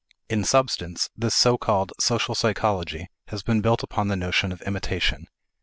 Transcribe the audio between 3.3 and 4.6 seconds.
been built upon the notion